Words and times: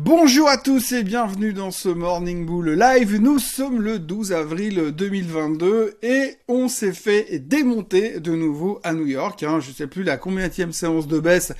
Bonjour 0.00 0.48
à 0.48 0.58
tous 0.58 0.92
et 0.92 1.02
bienvenue 1.02 1.52
dans 1.52 1.72
ce 1.72 1.88
Morning 1.88 2.46
Bull 2.46 2.70
Live. 2.70 3.16
Nous 3.16 3.40
sommes 3.40 3.82
le 3.82 3.98
12 3.98 4.32
avril 4.32 4.92
2022 4.96 5.98
et 6.02 6.36
on 6.46 6.68
s'est 6.68 6.92
fait 6.92 7.40
démonter 7.40 8.20
de 8.20 8.30
nouveau 8.30 8.80
à 8.84 8.92
New 8.92 9.06
York. 9.06 9.42
Hein. 9.42 9.58
Je 9.58 9.72
sais 9.72 9.88
plus 9.88 10.04
la 10.04 10.16
combienième 10.16 10.72
séance 10.72 11.08
de 11.08 11.18
baisse 11.18 11.52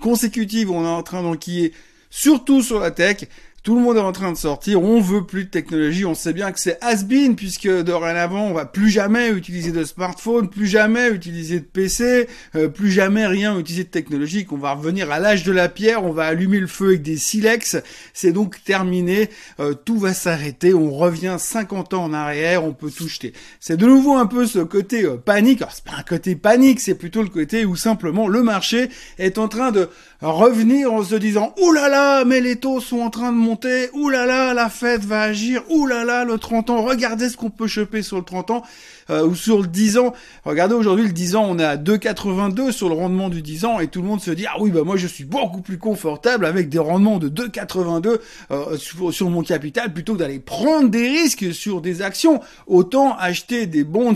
consécutive 0.00 0.72
on 0.72 0.84
est 0.84 0.88
en 0.88 1.04
train 1.04 1.22
d'enquiller, 1.22 1.72
surtout 2.10 2.62
sur 2.62 2.80
la 2.80 2.90
tech. 2.90 3.28
Tout 3.64 3.76
le 3.76 3.80
monde 3.80 3.96
est 3.96 4.00
en 4.00 4.12
train 4.12 4.30
de 4.30 4.36
sortir, 4.36 4.82
on 4.82 5.00
veut 5.00 5.24
plus 5.24 5.46
de 5.46 5.48
technologie, 5.48 6.04
on 6.04 6.14
sait 6.14 6.34
bien 6.34 6.52
que 6.52 6.60
c'est 6.60 6.76
has-been 6.82 7.34
puisque 7.34 7.66
dorénavant 7.66 8.48
on 8.48 8.52
va 8.52 8.66
plus 8.66 8.90
jamais 8.90 9.30
utiliser 9.30 9.72
de 9.72 9.84
smartphone, 9.84 10.50
plus 10.50 10.66
jamais 10.66 11.08
utiliser 11.08 11.60
de 11.60 11.64
PC, 11.64 12.28
euh, 12.56 12.68
plus 12.68 12.90
jamais 12.90 13.26
rien 13.26 13.58
utiliser 13.58 13.84
de 13.84 13.88
technologie, 13.88 14.44
qu'on 14.44 14.58
va 14.58 14.74
revenir 14.74 15.10
à 15.10 15.18
l'âge 15.18 15.44
de 15.44 15.52
la 15.52 15.70
pierre, 15.70 16.04
on 16.04 16.12
va 16.12 16.26
allumer 16.26 16.60
le 16.60 16.66
feu 16.66 16.88
avec 16.88 17.00
des 17.00 17.16
silex, 17.16 17.78
c'est 18.12 18.32
donc 18.32 18.62
terminé, 18.64 19.30
euh, 19.60 19.72
tout 19.72 19.98
va 19.98 20.12
s'arrêter, 20.12 20.74
on 20.74 20.90
revient 20.90 21.36
50 21.38 21.94
ans 21.94 22.04
en 22.04 22.12
arrière, 22.12 22.64
on 22.64 22.74
peut 22.74 22.90
tout 22.90 23.08
jeter. 23.08 23.32
C'est 23.60 23.78
de 23.78 23.86
nouveau 23.86 24.14
un 24.18 24.26
peu 24.26 24.44
ce 24.44 24.58
côté 24.58 25.06
euh, 25.06 25.16
panique, 25.16 25.62
c'est 25.72 25.84
pas 25.84 25.96
un 25.98 26.02
côté 26.02 26.36
panique, 26.36 26.80
c'est 26.80 26.96
plutôt 26.96 27.22
le 27.22 27.30
côté 27.30 27.64
où 27.64 27.76
simplement 27.76 28.28
le 28.28 28.42
marché 28.42 28.90
est 29.16 29.38
en 29.38 29.48
train 29.48 29.72
de 29.72 29.88
revenir 30.30 30.92
en 30.92 31.02
se 31.02 31.14
disant, 31.14 31.54
oulala, 31.60 32.24
mais 32.24 32.40
les 32.40 32.56
taux 32.56 32.80
sont 32.80 33.00
en 33.00 33.10
train 33.10 33.32
de 33.32 33.36
monter 33.36 33.90
là, 34.10 34.54
la 34.54 34.68
fête 34.68 35.04
va 35.04 35.22
agir. 35.22 35.62
Là, 35.88 36.24
le 36.24 36.38
30 36.38 36.70
ans. 36.70 36.82
Regardez 36.82 37.28
ce 37.28 37.36
qu'on 37.36 37.50
peut 37.50 37.66
choper 37.66 38.02
sur 38.02 38.16
le 38.16 38.24
30 38.24 38.50
ans 38.50 38.62
euh, 39.10 39.26
ou 39.26 39.34
sur 39.34 39.60
le 39.60 39.66
10 39.66 39.98
ans. 39.98 40.14
Regardez 40.44 40.74
aujourd'hui 40.74 41.06
le 41.06 41.12
10 41.12 41.36
ans, 41.36 41.46
on 41.48 41.58
est 41.58 41.64
à 41.64 41.76
2,82 41.76 42.72
sur 42.72 42.88
le 42.88 42.94
rendement 42.94 43.28
du 43.28 43.42
10 43.42 43.64
ans 43.64 43.80
et 43.80 43.88
tout 43.88 44.00
le 44.00 44.08
monde 44.08 44.20
se 44.20 44.30
dit 44.30 44.46
ah 44.46 44.56
oui 44.60 44.70
bah 44.70 44.82
moi 44.84 44.96
je 44.96 45.06
suis 45.06 45.24
beaucoup 45.24 45.60
plus 45.60 45.78
confortable 45.78 46.46
avec 46.46 46.68
des 46.68 46.78
rendements 46.78 47.18
de 47.18 47.28
2,82 47.28 48.18
euh, 48.50 48.76
sur, 48.78 49.30
mon 49.30 49.42
capital 49.42 49.92
plutôt 49.92 50.14
que 50.14 50.18
d'aller 50.20 50.38
prendre 50.38 50.88
des 50.88 51.08
risques 51.08 51.52
sur 51.52 51.80
des 51.80 52.02
actions. 52.02 52.40
Autant 52.66 53.16
acheter 53.18 53.66
des 53.66 53.84
bonds 53.84 54.14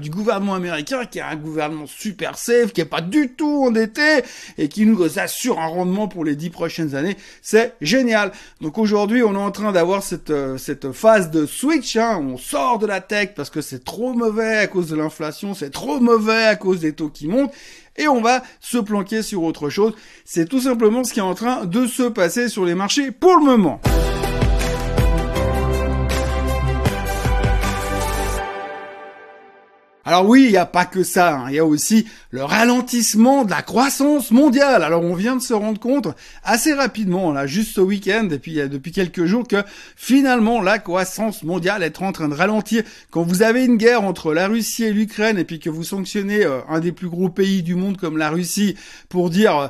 du 0.00 0.10
gouvernement 0.10 0.54
américain 0.54 1.04
qui 1.04 1.18
est 1.18 1.22
un 1.22 1.36
gouvernement 1.36 1.86
super 1.86 2.38
safe, 2.38 2.72
qui 2.72 2.80
est 2.80 2.86
pas 2.86 3.00
du 3.00 3.30
tout 3.36 3.64
endetté 3.66 4.22
et 4.58 4.68
qui 4.68 4.86
nous 4.86 5.18
assure 5.18 5.49
un 5.58 5.66
rendement 5.66 6.06
pour 6.06 6.24
les 6.24 6.36
10 6.36 6.50
prochaines 6.50 6.94
années. 6.94 7.16
C'est 7.42 7.74
génial. 7.80 8.32
Donc 8.60 8.78
aujourd'hui 8.78 9.22
on 9.22 9.34
est 9.34 9.38
en 9.38 9.50
train 9.50 9.72
d'avoir 9.72 10.02
cette, 10.02 10.30
euh, 10.30 10.58
cette 10.58 10.92
phase 10.92 11.30
de 11.30 11.46
switch. 11.46 11.96
Hein. 11.96 12.20
On 12.22 12.36
sort 12.36 12.78
de 12.78 12.86
la 12.86 13.00
tech 13.00 13.30
parce 13.34 13.50
que 13.50 13.60
c'est 13.60 13.84
trop 13.84 14.12
mauvais 14.12 14.58
à 14.58 14.66
cause 14.66 14.88
de 14.88 14.96
l'inflation, 14.96 15.54
c'est 15.54 15.70
trop 15.70 16.00
mauvais 16.00 16.44
à 16.44 16.56
cause 16.56 16.80
des 16.80 16.92
taux 16.92 17.08
qui 17.08 17.26
montent, 17.26 17.52
et 17.96 18.08
on 18.08 18.20
va 18.20 18.42
se 18.60 18.78
planquer 18.78 19.22
sur 19.22 19.42
autre 19.42 19.70
chose. 19.70 19.94
C'est 20.24 20.48
tout 20.48 20.60
simplement 20.60 21.04
ce 21.04 21.12
qui 21.12 21.18
est 21.18 21.22
en 21.22 21.34
train 21.34 21.64
de 21.64 21.86
se 21.86 22.04
passer 22.04 22.48
sur 22.48 22.64
les 22.64 22.74
marchés 22.74 23.10
pour 23.10 23.36
le 23.36 23.44
moment. 23.44 23.80
Alors 30.10 30.28
oui, 30.28 30.46
il 30.46 30.50
n'y 30.50 30.56
a 30.56 30.66
pas 30.66 30.86
que 30.86 31.04
ça, 31.04 31.36
hein. 31.36 31.44
il 31.50 31.54
y 31.54 31.60
a 31.60 31.64
aussi 31.64 32.04
le 32.32 32.42
ralentissement 32.42 33.44
de 33.44 33.50
la 33.50 33.62
croissance 33.62 34.32
mondiale. 34.32 34.82
Alors 34.82 35.04
on 35.04 35.14
vient 35.14 35.36
de 35.36 35.40
se 35.40 35.54
rendre 35.54 35.78
compte 35.78 36.08
assez 36.42 36.72
rapidement, 36.72 37.30
là, 37.30 37.46
juste 37.46 37.76
ce 37.76 37.80
week-end, 37.80 38.28
et 38.32 38.40
puis 38.40 38.56
depuis 38.56 38.90
quelques 38.90 39.26
jours, 39.26 39.46
que 39.46 39.62
finalement 39.94 40.62
la 40.62 40.80
croissance 40.80 41.44
mondiale 41.44 41.84
est 41.84 42.02
en 42.02 42.10
train 42.10 42.26
de 42.26 42.34
ralentir. 42.34 42.82
Quand 43.12 43.22
vous 43.22 43.42
avez 43.42 43.64
une 43.64 43.76
guerre 43.76 44.02
entre 44.02 44.34
la 44.34 44.48
Russie 44.48 44.82
et 44.82 44.92
l'Ukraine, 44.92 45.38
et 45.38 45.44
puis 45.44 45.60
que 45.60 45.70
vous 45.70 45.84
sanctionnez 45.84 46.44
euh, 46.44 46.58
un 46.68 46.80
des 46.80 46.90
plus 46.90 47.08
gros 47.08 47.28
pays 47.28 47.62
du 47.62 47.76
monde 47.76 47.96
comme 47.96 48.18
la 48.18 48.30
Russie 48.30 48.74
pour 49.08 49.30
dire... 49.30 49.56
Euh, 49.56 49.68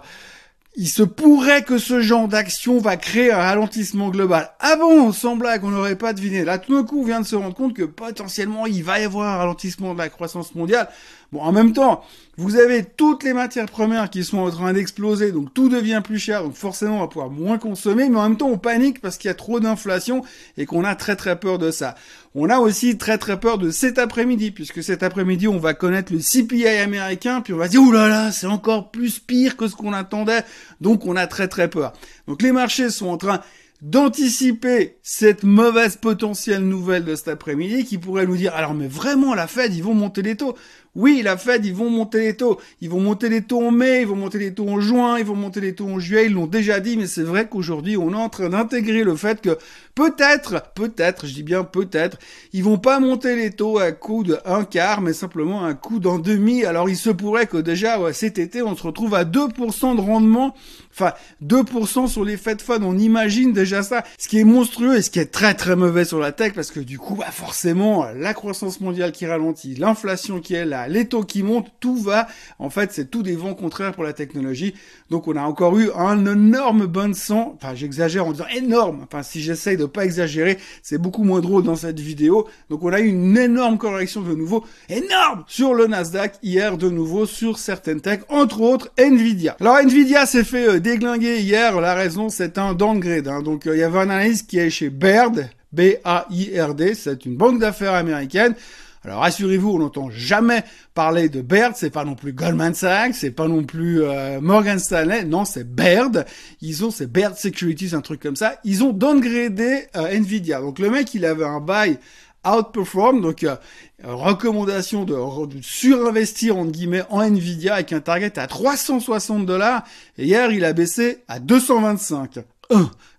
il 0.77 0.89
se 0.89 1.03
pourrait 1.03 1.63
que 1.63 1.79
ce 1.79 2.01
genre 2.01 2.29
d'action 2.29 2.79
va 2.79 2.97
créer 2.97 3.33
un 3.33 3.39
ralentissement 3.39 4.09
global. 4.09 4.53
Avant, 4.61 5.11
sans 5.13 5.37
blague, 5.37 5.65
on 5.65 5.71
n'aurait 5.71 5.97
pas 5.97 6.13
deviné. 6.13 6.45
Là, 6.45 6.59
tout 6.59 6.75
d'un 6.75 6.85
coup, 6.85 7.01
on 7.01 7.05
vient 7.05 7.21
de 7.21 7.27
se 7.27 7.35
rendre 7.35 7.55
compte 7.55 7.75
que 7.75 7.83
potentiellement, 7.83 8.67
il 8.67 8.85
va 8.85 9.01
y 9.01 9.05
avoir 9.05 9.29
un 9.29 9.37
ralentissement 9.37 9.95
de 9.95 9.99
la 9.99 10.09
croissance 10.09 10.55
mondiale. 10.55 10.89
Bon, 11.33 11.41
en 11.43 11.53
même 11.53 11.73
temps, 11.73 12.03
vous 12.37 12.57
avez 12.57 12.85
toutes 12.85 13.23
les 13.23 13.33
matières 13.33 13.67
premières 13.67 14.11
qui 14.11 14.25
sont 14.25 14.39
en 14.39 14.51
train 14.51 14.73
d'exploser, 14.73 15.31
donc 15.31 15.55
tout 15.55 15.69
devient 15.69 16.01
plus 16.03 16.19
cher, 16.19 16.43
donc 16.43 16.55
forcément 16.55 16.97
on 16.97 17.01
va 17.01 17.07
pouvoir 17.07 17.31
moins 17.31 17.59
consommer, 17.59 18.09
mais 18.09 18.19
en 18.19 18.29
même 18.29 18.37
temps 18.37 18.49
on 18.49 18.59
panique 18.59 19.01
parce 19.01 19.17
qu'il 19.17 19.29
y 19.29 19.31
a 19.31 19.35
trop 19.35 19.61
d'inflation 19.61 20.23
et 20.57 20.67
qu'on 20.67 20.83
a 20.85 20.97
très 20.97 21.15
très 21.15 21.39
peur 21.39 21.59
de 21.59 21.71
ça. 21.71 21.95
On 22.35 22.51
a 22.51 22.59
aussi 22.59 22.99
très 22.99 23.19
très 23.19 23.39
peur 23.39 23.59
de 23.59 23.71
cet 23.71 23.99
après-midi, 23.99 24.51
puisque 24.51 24.83
cet 24.83 25.05
après-midi 25.05 25.47
on 25.47 25.59
va 25.59 25.73
connaître 25.75 26.13
le 26.13 26.19
CPI 26.19 26.67
américain, 26.67 27.43
puis 27.43 27.53
on 27.53 27.59
va 27.59 27.69
dire, 27.69 27.83
oulala, 27.83 28.09
là 28.09 28.25
là, 28.25 28.33
c'est 28.33 28.47
encore 28.47 28.91
plus 28.91 29.21
pire 29.21 29.57
que 29.57 29.69
ce 29.69 29.77
qu'on 29.77 29.93
attendait, 29.93 30.43
donc 30.81 31.07
on 31.07 31.15
a 31.15 31.29
très 31.29 31.47
très 31.47 31.69
peur. 31.69 31.93
Donc 32.27 32.43
les 32.43 32.51
marchés 32.51 32.91
sont 32.91 33.09
en 33.09 33.19
train 33.19 33.41
d'anticiper 33.83 34.99
cette 35.03 35.43
mauvaise 35.43 35.97
potentielle 35.97 36.65
nouvelle 36.65 37.05
de 37.05 37.15
cet 37.15 37.29
après-midi 37.29 37.85
qui 37.85 37.97
pourrait 37.97 38.27
nous 38.27 38.37
dire 38.37 38.55
alors 38.55 38.75
mais 38.75 38.89
vraiment 38.89 39.35
la 39.35 39.47
Fed 39.47 39.75
ils 39.75 39.83
vont 39.83 39.95
monter 39.95 40.23
les 40.23 40.37
taux. 40.37 40.57
Oui, 40.97 41.23
la 41.23 41.37
Fed, 41.37 41.65
ils 41.65 41.75
vont 41.75 41.89
monter 41.89 42.19
les 42.21 42.37
taux. 42.37 42.61
Ils 42.81 42.91
vont 42.91 43.01
monter 43.01 43.29
les 43.29 43.43
taux 43.43 43.65
en 43.65 43.71
mai, 43.71 44.01
ils 44.01 44.09
vont 44.09 44.17
monter 44.17 44.39
les 44.39 44.53
taux 44.53 44.69
en 44.69 44.81
juin, 44.81 45.19
ils 45.19 45.25
vont 45.25 45.37
monter 45.37 45.61
les 45.61 45.75
taux 45.75 45.87
en 45.87 46.01
juillet, 46.01 46.27
ils 46.27 46.33
l'ont 46.33 46.47
déjà 46.49 46.81
dit, 46.81 46.97
mais 46.97 47.07
c'est 47.07 47.23
vrai 47.23 47.47
qu'aujourd'hui, 47.49 47.97
on 47.97 48.13
est 48.13 48.17
en 48.17 48.29
train 48.29 48.49
d'intégrer 48.49 49.05
le 49.05 49.15
fait 49.15 49.41
que 49.41 49.57
peut-être, 49.95 50.65
peut-être, 50.75 51.27
je 51.27 51.35
dis 51.35 51.43
bien 51.43 51.63
peut-être, 51.63 52.19
ils 52.53 52.65
vont 52.65 52.79
pas 52.79 52.99
monter 53.01 53.37
les 53.37 53.51
taux 53.51 53.79
à 53.79 53.93
coup 53.93 54.25
de 54.25 54.39
un 54.45 54.65
quart, 54.65 55.01
mais 55.01 55.13
simplement 55.13 55.65
un 55.65 55.75
coup 55.75 56.01
d'un 56.01 56.19
demi. 56.19 56.65
Alors 56.65 56.89
il 56.89 56.97
se 56.97 57.11
pourrait 57.11 57.47
que 57.47 57.59
déjà, 57.59 57.99
cet 58.13 58.39
été, 58.39 58.63
on 58.63 58.75
se 58.75 58.83
retrouve 58.83 59.15
à 59.15 59.25
2% 59.25 59.97
de 59.97 60.01
rendement, 60.01 60.55
enfin 60.93 61.13
2% 61.45 62.09
sur 62.09 62.25
les 62.25 62.37
Fed 62.37 62.61
Fund, 62.61 62.83
on 62.83 62.99
imagine 62.99 63.53
déjà 63.53 63.83
ça, 63.83 64.03
ce 64.19 64.27
qui 64.27 64.39
est 64.39 64.45
monstrueux 64.45 64.97
et 64.97 65.03
ce 65.03 65.11
qui 65.11 65.19
est 65.19 65.31
très 65.31 65.55
très 65.55 65.77
mauvais 65.77 66.05
sur 66.05 66.19
la 66.19 66.33
tech, 66.33 66.53
parce 66.55 66.71
que 66.71 66.81
du 66.81 66.99
coup, 66.99 67.15
bah 67.15 67.31
forcément, 67.31 68.07
la 68.17 68.35
croissance 68.35 68.81
mondiale 68.81 69.13
qui 69.13 69.27
ralentit, 69.27 69.75
l'inflation 69.75 70.41
qui 70.41 70.55
est 70.55 70.65
là, 70.65 70.80
les 70.89 71.07
taux 71.07 71.23
qui 71.23 71.43
montent, 71.43 71.71
tout 71.81 71.97
va. 71.97 72.27
En 72.59 72.71
fait, 72.71 72.93
c'est 72.93 73.11
tout 73.11 73.23
des 73.23 73.37
vents 73.37 73.55
contraires 73.55 73.93
pour 73.93 74.05
la 74.05 74.13
technologie. 74.13 74.75
Donc, 75.11 75.29
on 75.29 75.37
a 75.37 75.43
encore 75.43 75.79
eu 75.79 75.91
un 75.97 76.25
énorme 76.27 76.87
bon 76.87 77.15
sang. 77.15 77.57
Enfin, 77.57 77.75
j'exagère 77.75 78.27
en 78.27 78.33
disant 78.33 78.47
énorme. 78.55 79.01
Enfin, 79.05 79.23
si 79.23 79.41
j'essaye 79.41 79.77
de 79.77 79.87
pas 79.87 80.05
exagérer, 80.05 80.59
c'est 80.83 80.99
beaucoup 80.99 81.25
moins 81.25 81.41
drôle 81.41 81.63
dans 81.63 81.77
cette 81.77 82.01
vidéo. 82.01 82.47
Donc, 82.69 82.83
on 82.83 82.93
a 82.93 83.01
eu 83.01 83.07
une 83.07 83.37
énorme 83.37 83.79
correction 83.79 84.23
de 84.23 84.35
nouveau, 84.35 84.65
énorme 84.89 85.45
sur 85.47 85.75
le 85.75 85.87
Nasdaq 85.87 86.35
hier 86.43 86.77
de 86.77 86.89
nouveau 86.89 87.27
sur 87.27 87.59
certaines 87.59 88.01
techs, 88.01 88.23
entre 88.29 88.61
autres 88.61 88.91
Nvidia. 88.97 89.57
Alors, 89.61 89.79
Nvidia 89.79 90.27
s'est 90.27 90.45
fait 90.45 90.69
euh, 90.69 90.81
déglinguer 90.81 91.41
hier. 91.41 91.81
La 91.81 91.95
raison, 91.95 92.29
c'est 92.29 92.59
un 92.59 92.75
downgrade. 92.75 93.29
Hein. 93.29 93.43
Donc, 93.43 93.67
euh, 93.67 93.77
il 93.77 93.81
y 93.81 93.83
avait 93.83 93.99
un 93.99 94.11
analyste 94.11 94.49
qui 94.49 94.59
est 94.59 94.71
chez 94.71 94.91
Baird. 94.91 95.49
B-A-I-R-D, 95.73 96.95
c'est 96.95 97.25
une 97.27 97.37
banque 97.37 97.61
d'affaires 97.61 97.95
américaine. 97.95 98.55
Alors 99.03 99.21
rassurez-vous, 99.21 99.71
on 99.71 99.79
n'entend 99.79 100.11
jamais 100.11 100.63
parler 100.93 101.31
de 101.31 101.41
Baird, 101.41 101.73
c'est 101.75 101.89
pas 101.89 102.05
non 102.05 102.15
plus 102.15 102.35
Goldman 102.35 102.75
Sachs, 102.75 103.15
c'est 103.15 103.31
pas 103.31 103.49
non 103.49 103.65
plus 103.65 104.03
euh, 104.03 104.43
Morgan 104.43 104.79
Stanley, 104.79 105.25
non, 105.25 105.47
c'est 105.47 105.65
Baird. 105.65 106.27
Ils 106.61 106.85
ont, 106.85 106.91
c'est 106.91 107.11
Baird 107.11 107.35
Securities, 107.35 107.95
un 107.95 108.03
truc 108.03 108.21
comme 108.21 108.37
ça. 108.37 108.57
Ils 108.63 108.85
ont 108.85 108.93
downgradé 108.93 109.87
euh, 109.97 110.07
Nvidia. 110.09 110.61
Donc 110.61 110.79
le 110.79 110.91
mec, 110.91 111.15
il 111.15 111.25
avait 111.25 111.47
un 111.47 111.61
buy 111.61 111.99
outperform, 112.47 113.23
donc 113.23 113.43
euh, 113.43 113.57
recommandation 114.05 115.05
de, 115.07 115.17
surinvestir 115.63 116.59
en 116.59 116.67
guillemets 116.67 117.05
en 117.09 117.23
Nvidia 117.23 117.77
avec 117.77 117.95
un 117.95 118.01
target 118.01 118.39
à 118.39 118.47
360 118.47 119.47
dollars. 119.47 119.83
Et 120.19 120.27
hier, 120.27 120.53
il 120.53 120.63
a 120.63 120.75
baissé 120.75 121.23
à 121.27 121.41
225. 121.41 122.41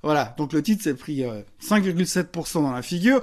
Voilà, 0.03 0.35
donc 0.37 0.53
le 0.53 0.61
titre 0.61 0.83
s'est 0.83 0.93
pris 0.93 1.23
5,7% 1.61 2.61
dans 2.61 2.71
la 2.71 2.81
figure 2.81 3.21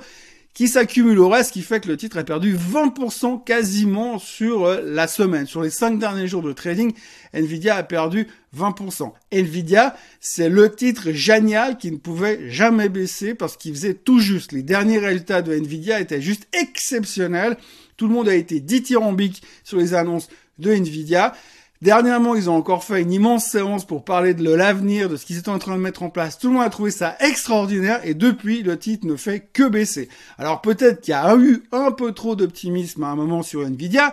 qui 0.55 0.67
s'accumule 0.67 1.19
au 1.21 1.29
reste, 1.29 1.53
qui 1.53 1.63
fait 1.63 1.81
que 1.81 1.89
le 1.89 1.97
titre 1.97 2.19
a 2.19 2.25
perdu 2.25 2.57
20% 2.57 3.45
quasiment 3.45 4.19
sur 4.19 4.65
euh, 4.65 4.83
la 4.85 5.07
semaine. 5.07 5.47
Sur 5.47 5.63
les 5.63 5.71
5 5.71 5.99
derniers 5.99 6.27
jours 6.27 6.43
de 6.43 6.53
trading, 6.53 6.93
Nvidia 7.33 7.77
a 7.77 7.83
perdu 7.83 8.27
20%. 8.57 9.13
Nvidia, 9.31 9.97
c'est 10.21 10.49
le 10.49 10.75
titre 10.75 11.13
génial 11.13 11.79
qui 11.79 11.93
ne 11.93 11.97
pouvait 11.97 12.51
jamais 12.51 12.89
baisser 12.89 13.35
parce 13.35 13.57
qu'il 13.57 13.73
faisait 13.73 13.95
tout 13.95 14.19
juste. 14.19 14.53
Les 14.53 14.63
derniers 14.63 14.99
résultats 14.99 15.43
de 15.43 15.53
Nvidia 15.53 16.01
étaient 16.01 16.23
juste 16.23 16.49
exceptionnels. 16.53 17.57
Tout 17.97 18.09
le 18.09 18.15
monde 18.15 18.29
a 18.29 18.35
été 18.35 18.61
dithyrambique 18.61 19.43
sur 19.63 19.79
les 19.79 19.95
annonces 19.95 20.29
de 20.59 20.73
Nvidia. 20.73 21.35
Dernièrement, 21.81 22.35
ils 22.35 22.51
ont 22.51 22.57
encore 22.57 22.83
fait 22.83 23.03
une 23.03 23.13
immense 23.13 23.45
séance 23.45 23.85
pour 23.85 24.05
parler 24.05 24.35
de 24.35 24.53
l'avenir, 24.53 25.09
de 25.09 25.17
ce 25.17 25.25
qu'ils 25.25 25.39
étaient 25.39 25.49
en 25.49 25.61
train 25.61 25.77
de 25.77 25.81
mettre 25.81 26.03
en 26.03 26.11
place. 26.11 26.37
Tout 26.37 26.49
le 26.49 26.55
monde 26.55 26.65
a 26.65 26.71
trouvé 26.71 26.91
ça 26.91 27.17
extraordinaire 27.21 28.01
et 28.03 28.15
depuis, 28.15 28.65
le 28.65 28.77
titre 28.77 29.07
ne 29.07 29.15
fait 29.15 29.49
que 29.53 29.69
baisser. 29.69 30.09
Alors 30.39 30.61
peut-être 30.61 31.01
qu'il 31.01 31.13
y 31.13 31.15
a 31.15 31.37
eu 31.37 31.63
un 31.71 31.93
peu 31.93 32.11
trop 32.13 32.35
d'optimisme 32.35 33.05
à 33.05 33.09
un 33.09 33.15
moment 33.15 33.45
sur 33.45 33.65
Nvidia. 33.65 34.13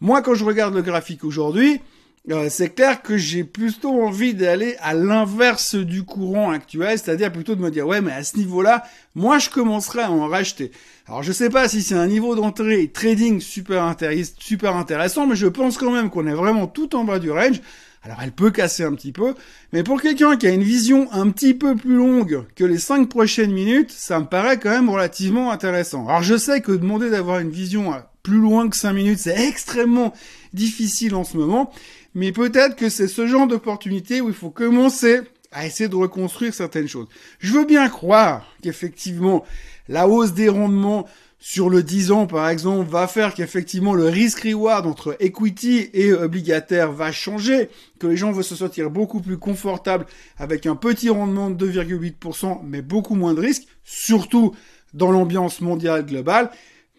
Moi, 0.00 0.20
quand 0.20 0.34
je 0.34 0.44
regarde 0.44 0.74
le 0.74 0.82
graphique 0.82 1.22
aujourd'hui, 1.22 1.80
euh, 2.28 2.48
c'est 2.50 2.74
clair 2.74 3.02
que 3.02 3.16
j'ai 3.16 3.44
plutôt 3.44 4.02
envie 4.02 4.34
d'aller 4.34 4.76
à 4.80 4.94
l'inverse 4.94 5.76
du 5.76 6.02
courant 6.02 6.50
actuel, 6.50 6.98
c'est-à-dire 6.98 7.30
plutôt 7.30 7.54
de 7.54 7.60
me 7.60 7.70
dire 7.70 7.86
ouais 7.86 8.00
mais 8.00 8.12
à 8.12 8.24
ce 8.24 8.36
niveau-là, 8.36 8.82
moi 9.14 9.38
je 9.38 9.48
commencerai 9.48 10.02
à 10.02 10.10
en 10.10 10.26
racheter. 10.26 10.72
Alors 11.06 11.22
je 11.22 11.30
sais 11.30 11.50
pas 11.50 11.68
si 11.68 11.82
c'est 11.82 11.94
un 11.94 12.08
niveau 12.08 12.34
d'entrée 12.34 12.88
trading 12.88 13.40
super, 13.40 13.94
super 14.40 14.74
intéressant, 14.74 15.26
mais 15.26 15.36
je 15.36 15.46
pense 15.46 15.78
quand 15.78 15.92
même 15.92 16.10
qu'on 16.10 16.26
est 16.26 16.34
vraiment 16.34 16.66
tout 16.66 16.96
en 16.96 17.04
bas 17.04 17.20
du 17.20 17.30
range. 17.30 17.60
Alors 18.02 18.18
elle 18.22 18.32
peut 18.32 18.50
casser 18.50 18.82
un 18.82 18.94
petit 18.94 19.12
peu, 19.12 19.34
mais 19.72 19.84
pour 19.84 20.00
quelqu'un 20.00 20.36
qui 20.36 20.48
a 20.48 20.50
une 20.50 20.62
vision 20.62 21.08
un 21.12 21.30
petit 21.30 21.54
peu 21.54 21.76
plus 21.76 21.96
longue 21.96 22.44
que 22.56 22.64
les 22.64 22.78
cinq 22.78 23.08
prochaines 23.08 23.52
minutes, 23.52 23.92
ça 23.92 24.18
me 24.18 24.26
paraît 24.26 24.58
quand 24.58 24.70
même 24.70 24.90
relativement 24.90 25.52
intéressant. 25.52 26.08
Alors 26.08 26.22
je 26.22 26.36
sais 26.36 26.60
que 26.60 26.72
demander 26.72 27.10
d'avoir 27.10 27.38
une 27.38 27.50
vision 27.50 27.92
plus 28.26 28.38
loin 28.38 28.68
que 28.68 28.76
cinq 28.76 28.92
minutes, 28.92 29.20
c'est 29.20 29.46
extrêmement 29.46 30.12
difficile 30.52 31.14
en 31.14 31.22
ce 31.22 31.36
moment, 31.36 31.70
mais 32.12 32.32
peut-être 32.32 32.74
que 32.74 32.88
c'est 32.88 33.06
ce 33.06 33.28
genre 33.28 33.46
d'opportunité 33.46 34.20
où 34.20 34.26
il 34.26 34.34
faut 34.34 34.50
commencer 34.50 35.20
à 35.52 35.64
essayer 35.64 35.88
de 35.88 35.94
reconstruire 35.94 36.52
certaines 36.52 36.88
choses. 36.88 37.06
Je 37.38 37.52
veux 37.52 37.64
bien 37.64 37.88
croire 37.88 38.44
qu'effectivement, 38.64 39.44
la 39.88 40.08
hausse 40.08 40.32
des 40.32 40.48
rendements 40.48 41.06
sur 41.38 41.70
le 41.70 41.84
10 41.84 42.10
ans, 42.10 42.26
par 42.26 42.48
exemple, 42.48 42.90
va 42.90 43.06
faire 43.06 43.32
qu'effectivement 43.32 43.94
le 43.94 44.08
risk-reward 44.08 44.88
entre 44.88 45.16
equity 45.20 45.88
et 45.92 46.12
obligataire 46.12 46.90
va 46.90 47.12
changer, 47.12 47.68
que 48.00 48.08
les 48.08 48.16
gens 48.16 48.32
vont 48.32 48.42
se 48.42 48.56
sentir 48.56 48.90
beaucoup 48.90 49.20
plus 49.20 49.38
confortables 49.38 50.06
avec 50.36 50.66
un 50.66 50.74
petit 50.74 51.10
rendement 51.10 51.48
de 51.48 51.70
2,8%, 51.70 52.62
mais 52.64 52.82
beaucoup 52.82 53.14
moins 53.14 53.34
de 53.34 53.40
risques, 53.40 53.68
surtout 53.84 54.52
dans 54.94 55.12
l'ambiance 55.12 55.60
mondiale 55.60 56.04
globale. 56.04 56.50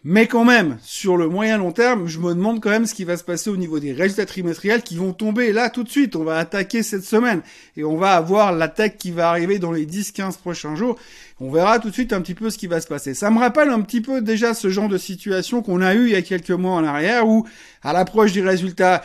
Mais 0.03 0.27
quand 0.27 0.45
même, 0.45 0.77
sur 0.83 1.17
le 1.17 1.27
moyen 1.27 1.57
long 1.57 1.71
terme, 1.71 2.07
je 2.07 2.19
me 2.19 2.33
demande 2.33 2.61
quand 2.61 2.69
même 2.69 2.85
ce 2.85 2.94
qui 2.94 3.03
va 3.03 3.17
se 3.17 3.23
passer 3.23 3.49
au 3.49 3.57
niveau 3.57 3.79
des 3.79 3.94
résultats 3.94 4.25
trimestriels 4.25 4.83
qui 4.83 4.95
vont 4.95 5.11
tomber 5.11 5.51
là 5.51 5.69
tout 5.69 5.83
de 5.83 5.89
suite. 5.89 6.15
On 6.15 6.23
va 6.23 6.38
attaquer 6.38 6.83
cette 6.83 7.03
semaine 7.03 7.41
et 7.75 7.83
on 7.83 7.97
va 7.97 8.11
avoir 8.11 8.53
l'attaque 8.53 8.97
qui 8.97 9.11
va 9.11 9.29
arriver 9.29 9.59
dans 9.59 9.71
les 9.71 9.85
10-15 9.85 10.38
prochains 10.38 10.75
jours. 10.75 10.97
On 11.39 11.51
verra 11.51 11.79
tout 11.79 11.89
de 11.89 11.94
suite 11.94 12.13
un 12.13 12.21
petit 12.21 12.35
peu 12.35 12.49
ce 12.49 12.57
qui 12.57 12.67
va 12.67 12.79
se 12.79 12.88
passer. 12.88 13.13
Ça 13.15 13.31
me 13.31 13.39
rappelle 13.39 13.69
un 13.69 13.81
petit 13.81 14.01
peu 14.01 14.21
déjà 14.21 14.53
ce 14.53 14.69
genre 14.69 14.88
de 14.88 14.97
situation 14.97 15.61
qu'on 15.61 15.81
a 15.81 15.95
eu 15.95 16.05
il 16.05 16.11
y 16.11 16.15
a 16.15 16.21
quelques 16.21 16.51
mois 16.51 16.75
en 16.75 16.83
arrière 16.83 17.27
où, 17.27 17.45
à 17.81 17.91
l'approche 17.91 18.33
des 18.33 18.44
résultats, 18.44 19.03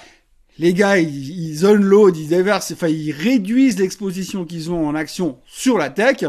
les 0.58 0.74
gars, 0.74 0.98
ils, 0.98 1.30
ils 1.30 1.64
unload, 1.64 2.16
ils 2.16 2.28
déversent, 2.28 2.72
enfin, 2.72 2.88
ils 2.88 3.12
réduisent 3.12 3.78
l'exposition 3.78 4.44
qu'ils 4.44 4.70
ont 4.70 4.86
en 4.86 4.94
action 4.94 5.38
sur 5.46 5.78
la 5.78 5.90
tech. 5.90 6.24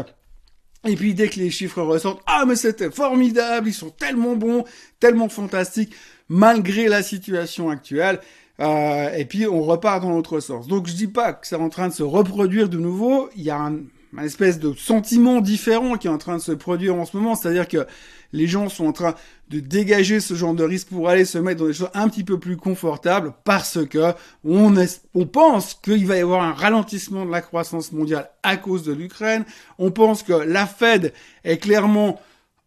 Et 0.86 0.96
puis 0.96 1.14
dès 1.14 1.28
que 1.28 1.38
les 1.38 1.50
chiffres 1.50 1.82
ressortent, 1.82 2.22
ah 2.26 2.44
mais 2.46 2.56
c'était 2.56 2.90
formidable, 2.90 3.68
ils 3.68 3.74
sont 3.74 3.90
tellement 3.90 4.36
bons, 4.36 4.64
tellement 5.00 5.28
fantastiques, 5.28 5.94
malgré 6.28 6.88
la 6.88 7.02
situation 7.02 7.70
actuelle. 7.70 8.20
Euh, 8.60 9.12
et 9.16 9.24
puis 9.24 9.46
on 9.46 9.62
repart 9.62 10.02
dans 10.02 10.10
l'autre 10.10 10.40
sens. 10.40 10.68
Donc 10.68 10.86
je 10.86 10.94
dis 10.94 11.08
pas 11.08 11.32
que 11.32 11.46
c'est 11.46 11.56
en 11.56 11.68
train 11.68 11.88
de 11.88 11.92
se 11.92 12.02
reproduire 12.02 12.68
de 12.68 12.78
nouveau. 12.78 13.28
Il 13.34 13.42
y 13.42 13.50
a 13.50 13.58
un, 13.58 13.80
un 14.16 14.22
espèce 14.22 14.58
de 14.58 14.72
sentiment 14.74 15.40
différent 15.40 15.96
qui 15.96 16.06
est 16.06 16.10
en 16.10 16.18
train 16.18 16.36
de 16.36 16.42
se 16.42 16.52
produire 16.52 16.94
en 16.94 17.04
ce 17.04 17.16
moment, 17.16 17.34
c'est-à-dire 17.34 17.66
que 17.66 17.86
les 18.34 18.48
gens 18.48 18.68
sont 18.68 18.86
en 18.86 18.92
train 18.92 19.14
de 19.48 19.60
dégager 19.60 20.18
ce 20.18 20.34
genre 20.34 20.54
de 20.54 20.64
risque 20.64 20.88
pour 20.88 21.08
aller 21.08 21.24
se 21.24 21.38
mettre 21.38 21.60
dans 21.60 21.66
des 21.66 21.72
choses 21.72 21.90
un 21.94 22.08
petit 22.08 22.24
peu 22.24 22.38
plus 22.38 22.56
confortables 22.56 23.32
parce 23.44 23.78
que 23.86 24.12
on, 24.44 24.74
pense 25.26 25.74
qu'il 25.74 26.06
va 26.06 26.16
y 26.16 26.20
avoir 26.20 26.42
un 26.42 26.52
ralentissement 26.52 27.24
de 27.24 27.30
la 27.30 27.40
croissance 27.40 27.92
mondiale 27.92 28.28
à 28.42 28.56
cause 28.56 28.82
de 28.82 28.92
l'Ukraine. 28.92 29.44
On 29.78 29.92
pense 29.92 30.24
que 30.24 30.32
la 30.32 30.66
Fed 30.66 31.12
est 31.44 31.58
clairement 31.58 32.20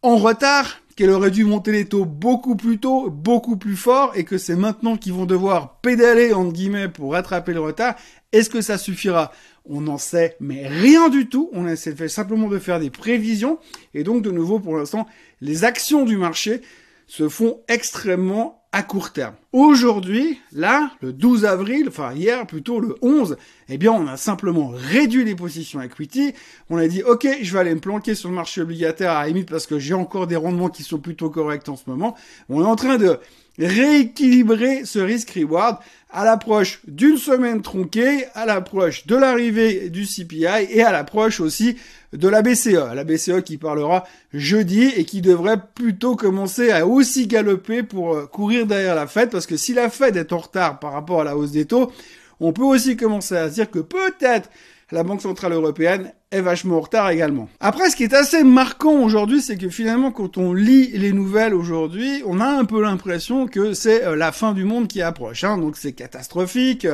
en 0.03 0.15
retard, 0.15 0.77
qu'elle 0.95 1.09
aurait 1.09 1.31
dû 1.31 1.43
monter 1.43 1.73
les 1.73 1.85
taux 1.85 2.05
beaucoup 2.05 2.55
plus 2.55 2.79
tôt, 2.79 3.09
beaucoup 3.09 3.57
plus 3.57 3.75
fort, 3.75 4.13
et 4.15 4.23
que 4.23 4.37
c'est 4.37 4.55
maintenant 4.55 4.95
qu'ils 4.95 5.13
vont 5.13 5.25
devoir 5.25 5.79
pédaler, 5.81 6.33
entre 6.33 6.53
guillemets, 6.53 6.87
pour 6.87 7.11
rattraper 7.11 7.53
le 7.53 7.59
retard. 7.59 7.95
Est-ce 8.31 8.49
que 8.49 8.61
ça 8.61 8.77
suffira? 8.77 9.31
On 9.69 9.81
n'en 9.81 9.97
sait 9.97 10.35
mais 10.39 10.67
rien 10.67 11.09
du 11.09 11.27
tout. 11.27 11.49
On 11.53 11.67
essaie 11.67 12.07
simplement 12.07 12.47
de 12.47 12.59
faire 12.59 12.79
des 12.79 12.89
prévisions. 12.89 13.59
Et 13.93 14.03
donc, 14.03 14.21
de 14.21 14.31
nouveau, 14.31 14.59
pour 14.59 14.77
l'instant, 14.77 15.07
les 15.41 15.63
actions 15.63 16.05
du 16.05 16.17
marché 16.17 16.61
se 17.07 17.29
font 17.29 17.61
extrêmement 17.67 18.57
à 18.73 18.83
court 18.83 19.13
terme. 19.13 19.33
Aujourd'hui, 19.53 20.39
là, 20.51 20.91
le 21.01 21.13
12 21.13 21.45
avril, 21.45 21.85
enfin 21.87 22.13
hier 22.13 22.45
plutôt 22.45 22.81
le 22.81 22.95
11, 23.01 23.37
eh 23.69 23.77
bien 23.77 23.93
on 23.93 24.07
a 24.07 24.17
simplement 24.17 24.71
réduit 24.73 25.23
les 25.23 25.35
positions 25.35 25.81
equity. 25.81 26.33
On 26.69 26.77
a 26.77 26.87
dit 26.87 27.01
ok, 27.01 27.27
je 27.41 27.53
vais 27.53 27.59
aller 27.59 27.73
me 27.73 27.79
planquer 27.79 28.13
sur 28.13 28.29
le 28.29 28.35
marché 28.35 28.61
obligataire 28.61 29.13
à 29.13 29.27
la 29.27 29.43
parce 29.45 29.67
que 29.67 29.79
j'ai 29.79 29.93
encore 29.93 30.27
des 30.27 30.35
rendements 30.35 30.69
qui 30.69 30.83
sont 30.83 30.99
plutôt 30.99 31.29
corrects 31.29 31.67
en 31.69 31.77
ce 31.77 31.89
moment. 31.89 32.15
On 32.49 32.61
est 32.61 32.67
en 32.67 32.75
train 32.75 32.97
de 32.97 33.19
rééquilibrer 33.59 34.85
ce 34.85 34.99
risque-reward 34.99 35.77
à 36.09 36.23
l'approche 36.23 36.79
d'une 36.87 37.17
semaine 37.17 37.61
tronquée, 37.61 38.25
à 38.33 38.45
l'approche 38.45 39.07
de 39.07 39.15
l'arrivée 39.15 39.89
du 39.89 40.05
CPI 40.05 40.67
et 40.69 40.81
à 40.81 40.91
l'approche 40.91 41.39
aussi 41.39 41.77
de 42.13 42.27
la 42.27 42.41
BCE. 42.41 42.93
La 42.95 43.03
BCE 43.03 43.41
qui 43.43 43.57
parlera 43.57 44.05
jeudi 44.33 44.85
et 44.95 45.03
qui 45.03 45.21
devrait 45.21 45.61
plutôt 45.75 46.15
commencer 46.15 46.71
à 46.71 46.87
aussi 46.87 47.27
galoper 47.27 47.83
pour 47.83 48.15
euh, 48.15 48.25
courir 48.25 48.65
derrière 48.65 48.95
la 48.95 49.07
Fed 49.07 49.29
parce 49.29 49.45
que 49.45 49.57
si 49.57 49.73
la 49.73 49.89
Fed 49.89 50.15
est 50.15 50.31
en 50.31 50.37
retard 50.37 50.79
par 50.79 50.93
rapport 50.93 51.21
à 51.21 51.23
la 51.25 51.35
hausse 51.35 51.51
des 51.51 51.65
taux, 51.65 51.91
on 52.39 52.53
peut 52.53 52.63
aussi 52.63 52.95
commencer 52.95 53.35
à 53.35 53.49
dire 53.49 53.69
que 53.69 53.79
peut-être 53.79 54.49
la 54.91 55.03
Banque 55.03 55.21
Centrale 55.21 55.51
Européenne 55.51 56.13
est 56.31 56.41
vachement 56.41 56.77
en 56.77 56.81
retard 56.81 57.09
également. 57.09 57.49
Après, 57.59 57.89
ce 57.89 57.95
qui 57.95 58.03
est 58.03 58.13
assez 58.13 58.43
marquant 58.43 59.01
aujourd'hui, 59.01 59.41
c'est 59.41 59.57
que 59.57 59.69
finalement, 59.69 60.11
quand 60.11 60.37
on 60.37 60.53
lit 60.53 60.91
les 60.93 61.11
nouvelles 61.11 61.53
aujourd'hui, 61.53 62.21
on 62.25 62.39
a 62.39 62.47
un 62.47 62.63
peu 62.63 62.81
l'impression 62.81 63.47
que 63.47 63.73
c'est 63.73 64.03
euh, 64.03 64.15
la 64.15 64.31
fin 64.31 64.53
du 64.53 64.63
monde 64.63 64.87
qui 64.87 65.01
approche. 65.01 65.43
Hein. 65.43 65.57
Donc 65.57 65.77
c'est 65.77 65.93
catastrophique. 65.93 66.87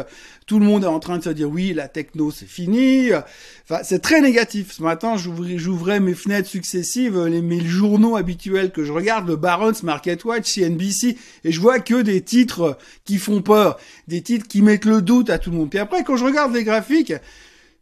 Tout 0.45 0.59
le 0.59 0.65
monde 0.65 0.83
est 0.83 0.87
en 0.87 0.99
train 0.99 1.17
de 1.19 1.23
se 1.23 1.29
dire 1.29 1.49
oui, 1.49 1.73
la 1.73 1.87
techno 1.87 2.31
c'est 2.31 2.47
fini. 2.47 3.09
Enfin, 3.63 3.81
c'est 3.83 4.01
très 4.01 4.21
négatif. 4.21 4.71
Ce 4.71 4.83
matin, 4.83 5.15
j'ouvrais 5.17 5.99
mes 5.99 6.13
fenêtres 6.13 6.49
successives, 6.49 7.23
les, 7.25 7.41
mes 7.41 7.61
journaux 7.61 8.15
habituels 8.15 8.71
que 8.71 8.83
je 8.83 8.91
regarde, 8.91 9.27
le 9.27 9.35
Barron's, 9.35 9.83
Market 9.83 10.25
Watch, 10.25 10.51
CNBC, 10.51 11.17
et 11.43 11.51
je 11.51 11.59
vois 11.59 11.79
que 11.79 12.01
des 12.01 12.21
titres 12.21 12.77
qui 13.05 13.17
font 13.17 13.41
peur, 13.41 13.77
des 14.07 14.21
titres 14.21 14.47
qui 14.47 14.61
mettent 14.61 14.85
le 14.85 15.01
doute 15.01 15.29
à 15.29 15.37
tout 15.37 15.51
le 15.51 15.57
monde. 15.57 15.69
Puis 15.69 15.79
après, 15.79 16.03
quand 16.03 16.17
je 16.17 16.25
regarde 16.25 16.53
les 16.53 16.63
graphiques, 16.63 17.13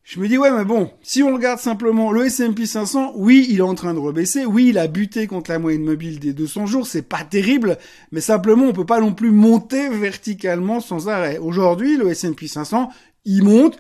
je 0.04 0.20
me 0.20 0.28
dis 0.28 0.38
ouais 0.38 0.52
mais 0.52 0.66
bon, 0.66 0.92
si 1.02 1.24
on 1.24 1.34
regarde 1.34 1.60
simplement 1.60 2.12
le 2.12 2.26
S&P 2.26 2.66
500, 2.66 3.14
oui, 3.16 3.48
il 3.50 3.60
est 3.60 3.62
en 3.62 3.76
train 3.76 3.94
de 3.94 4.00
rebaisser, 4.00 4.46
oui, 4.46 4.68
il 4.70 4.78
a 4.78 4.88
buté 4.88 5.28
contre 5.28 5.52
la 5.52 5.60
moyenne 5.60 5.84
mobile 5.84 6.20
des 6.20 6.34
200 6.34 6.66
jours, 6.66 6.88
c'est 6.88 7.02
pas 7.02 7.24
terrible, 7.24 7.78
mais 8.12 8.22
simplement 8.22 8.66
on 8.66 8.74
peut 8.74 8.86
pas 8.86 9.00
non 9.00 9.14
plus 9.14 9.32
monter 9.32 9.90
verticalement 9.90 10.80
sans 10.80 11.08
arrêt. 11.08 11.38
Aujourd'hui, 11.38 11.98
le 11.98 12.10
S&P 12.10 12.48
500, 12.48 12.90
il 13.26 13.44
monte, 13.44 13.78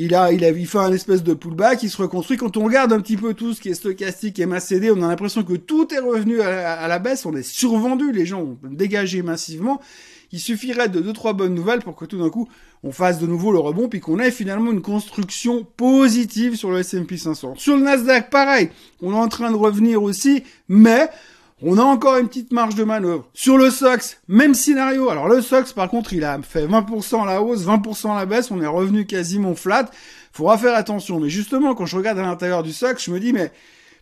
il 0.00 0.14
a, 0.14 0.32
il 0.32 0.44
a, 0.44 0.50
il 0.50 0.66
fait 0.66 0.78
un 0.78 0.92
espèce 0.92 1.24
de 1.24 1.34
pullback, 1.34 1.82
il 1.82 1.90
se 1.90 2.00
reconstruit. 2.00 2.36
Quand 2.36 2.56
on 2.56 2.64
regarde 2.64 2.92
un 2.92 3.00
petit 3.00 3.16
peu 3.16 3.34
tout 3.34 3.52
ce 3.52 3.60
qui 3.60 3.68
est 3.68 3.74
stochastique 3.74 4.38
et 4.38 4.46
MACD, 4.46 4.92
on 4.92 5.02
a 5.02 5.08
l'impression 5.08 5.42
que 5.42 5.54
tout 5.54 5.92
est 5.92 5.98
revenu 5.98 6.40
à 6.40 6.86
la, 6.86 6.98
baisse, 7.00 7.26
on 7.26 7.34
est 7.34 7.42
survendu, 7.42 8.12
les 8.12 8.24
gens 8.24 8.40
ont 8.40 8.58
dégagé 8.62 9.22
massivement. 9.22 9.80
Il 10.32 10.40
suffirait 10.40 10.88
de 10.88 11.00
deux 11.00 11.12
trois 11.12 11.32
bonnes 11.32 11.54
nouvelles 11.54 11.80
pour 11.80 11.96
que 11.96 12.04
tout 12.04 12.18
d'un 12.18 12.30
coup 12.30 12.48
on 12.82 12.92
fasse 12.92 13.18
de 13.18 13.26
nouveau 13.26 13.50
le 13.52 13.58
rebond 13.58 13.88
puis 13.88 14.00
qu'on 14.00 14.18
ait 14.18 14.30
finalement 14.30 14.70
une 14.70 14.82
construction 14.82 15.66
positive 15.76 16.56
sur 16.56 16.70
le 16.70 16.78
S&P 16.78 17.16
500. 17.16 17.54
Sur 17.56 17.76
le 17.76 17.82
Nasdaq, 17.82 18.30
pareil, 18.30 18.70
on 19.00 19.12
est 19.12 19.18
en 19.18 19.28
train 19.28 19.50
de 19.50 19.56
revenir 19.56 20.02
aussi, 20.02 20.44
mais 20.68 21.08
on 21.60 21.76
a 21.76 21.82
encore 21.82 22.18
une 22.18 22.28
petite 22.28 22.52
marge 22.52 22.76
de 22.76 22.84
manœuvre. 22.84 23.28
Sur 23.34 23.58
le 23.58 23.70
SOX, 23.70 24.20
même 24.28 24.54
scénario. 24.54 25.10
Alors 25.10 25.28
le 25.28 25.40
SOX, 25.40 25.72
par 25.72 25.88
contre, 25.88 26.12
il 26.12 26.22
a 26.22 26.40
fait 26.40 26.66
20% 26.66 27.24
à 27.24 27.26
la 27.26 27.42
hausse, 27.42 27.64
20% 27.64 28.12
à 28.12 28.16
la 28.16 28.26
baisse. 28.26 28.52
On 28.52 28.62
est 28.62 28.66
revenu 28.66 29.06
quasiment 29.06 29.56
flat. 29.56 29.90
Faudra 30.32 30.56
faire 30.56 30.76
attention. 30.76 31.18
Mais 31.18 31.30
justement, 31.30 31.74
quand 31.74 31.86
je 31.86 31.96
regarde 31.96 32.18
à 32.18 32.22
l'intérieur 32.22 32.62
du 32.62 32.72
SOX, 32.72 33.04
je 33.04 33.10
me 33.10 33.18
dis, 33.18 33.32
mais 33.32 33.50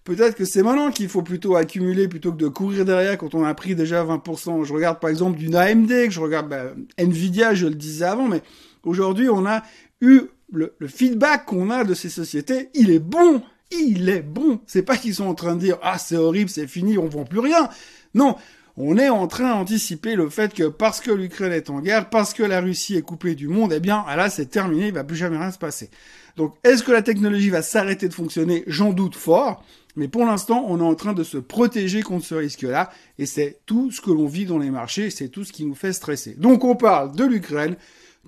peut-être 0.06 0.36
que 0.36 0.44
c'est 0.44 0.62
maintenant 0.62 0.90
qu'il 0.90 1.08
faut 1.08 1.22
plutôt 1.22 1.56
accumuler 1.56 2.06
plutôt 2.06 2.32
que 2.32 2.38
de 2.38 2.48
courir 2.48 2.84
derrière 2.84 3.18
quand 3.18 3.34
on 3.34 3.44
a 3.44 3.52
pris 3.54 3.74
déjà 3.74 4.04
20%. 4.04 4.64
Je 4.64 4.72
regarde 4.72 5.00
par 5.00 5.10
exemple 5.10 5.36
d'une 5.36 5.56
AMD, 5.56 5.88
que 5.88 6.10
je 6.10 6.20
regarde 6.20 6.48
bah, 6.48 6.72
Nvidia, 6.96 7.54
je 7.54 7.66
le 7.66 7.74
disais 7.74 8.04
avant, 8.04 8.28
mais 8.28 8.42
aujourd'hui, 8.84 9.28
on 9.28 9.44
a 9.44 9.62
eu 10.00 10.22
le, 10.52 10.72
feedback 10.86 11.44
qu'on 11.44 11.70
a 11.70 11.84
de 11.84 11.92
ces 11.92 12.08
sociétés. 12.08 12.70
Il 12.72 12.90
est 12.90 13.00
bon 13.00 13.42
il 13.72 14.08
est 14.08 14.22
bon. 14.22 14.60
C'est 14.68 14.84
pas 14.84 14.96
qu'ils 14.96 15.16
sont 15.16 15.26
en 15.26 15.34
train 15.34 15.56
de 15.56 15.60
dire 15.60 15.76
ah 15.82 15.98
c'est 15.98 16.16
horrible, 16.16 16.48
c'est 16.48 16.68
fini, 16.68 16.98
on 16.98 17.08
vend 17.08 17.24
plus 17.24 17.40
rien. 17.40 17.68
Non, 18.14 18.36
on 18.76 18.96
est 18.96 19.08
en 19.08 19.26
train 19.26 19.50
d'anticiper 19.50 20.14
le 20.14 20.28
fait 20.28 20.54
que 20.54 20.68
parce 20.68 21.00
que 21.00 21.10
l'Ukraine 21.10 21.52
est 21.52 21.68
en 21.68 21.80
guerre, 21.80 22.08
parce 22.08 22.32
que 22.32 22.44
la 22.44 22.60
Russie 22.60 22.94
est 22.94 23.02
coupée 23.02 23.34
du 23.34 23.48
monde, 23.48 23.72
eh 23.72 23.80
bien 23.80 24.04
là 24.16 24.30
c'est 24.30 24.46
terminé, 24.46 24.86
il 24.86 24.94
va 24.94 25.02
plus 25.02 25.16
jamais 25.16 25.36
rien 25.36 25.50
se 25.50 25.58
passer. 25.58 25.90
Donc 26.36 26.54
est-ce 26.62 26.84
que 26.84 26.92
la 26.92 27.02
technologie 27.02 27.50
va 27.50 27.62
s'arrêter 27.62 28.06
de 28.08 28.14
fonctionner? 28.14 28.62
J'en 28.68 28.92
doute 28.92 29.16
fort. 29.16 29.64
Mais 29.96 30.08
pour 30.08 30.24
l'instant, 30.24 30.64
on 30.68 30.78
est 30.78 30.82
en 30.82 30.94
train 30.94 31.14
de 31.14 31.24
se 31.24 31.38
protéger 31.38 32.02
contre 32.02 32.24
ce 32.24 32.34
risque-là, 32.34 32.90
et 33.18 33.26
c'est 33.26 33.60
tout 33.66 33.90
ce 33.90 34.00
que 34.00 34.10
l'on 34.10 34.26
vit 34.26 34.44
dans 34.44 34.58
les 34.58 34.70
marchés, 34.70 35.10
c'est 35.10 35.28
tout 35.28 35.44
ce 35.44 35.52
qui 35.52 35.64
nous 35.64 35.74
fait 35.74 35.92
stresser. 35.92 36.34
Donc 36.34 36.64
on 36.64 36.76
parle 36.76 37.16
de 37.16 37.24
l'Ukraine, 37.24 37.76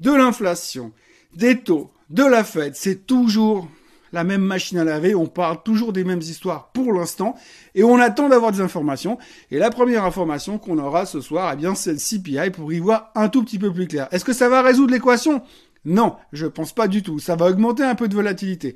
de 0.00 0.12
l'inflation, 0.12 0.92
des 1.34 1.60
taux, 1.60 1.90
de 2.10 2.24
la 2.24 2.42
Fed, 2.42 2.74
c'est 2.74 3.06
toujours 3.06 3.68
la 4.12 4.24
même 4.24 4.40
machine 4.40 4.78
à 4.78 4.84
laver, 4.84 5.14
on 5.14 5.26
parle 5.26 5.62
toujours 5.62 5.92
des 5.92 6.04
mêmes 6.04 6.20
histoires 6.20 6.70
pour 6.72 6.94
l'instant, 6.94 7.34
et 7.74 7.84
on 7.84 7.98
attend 7.98 8.30
d'avoir 8.30 8.52
des 8.52 8.62
informations. 8.62 9.18
Et 9.50 9.58
la 9.58 9.68
première 9.70 10.04
information 10.04 10.58
qu'on 10.58 10.78
aura 10.78 11.04
ce 11.04 11.20
soir, 11.20 11.50
eh 11.52 11.56
bien, 11.56 11.74
c'est 11.74 11.92
le 11.92 11.98
CPI 11.98 12.50
pour 12.50 12.72
y 12.72 12.78
voir 12.78 13.10
un 13.14 13.28
tout 13.28 13.44
petit 13.44 13.58
peu 13.58 13.70
plus 13.70 13.86
clair. 13.86 14.08
Est-ce 14.10 14.24
que 14.24 14.32
ça 14.32 14.48
va 14.48 14.62
résoudre 14.62 14.92
l'équation? 14.92 15.42
Non, 15.84 16.16
je 16.32 16.46
pense 16.46 16.72
pas 16.72 16.88
du 16.88 17.02
tout. 17.02 17.18
Ça 17.18 17.36
va 17.36 17.46
augmenter 17.46 17.82
un 17.82 17.94
peu 17.94 18.08
de 18.08 18.14
volatilité. 18.14 18.74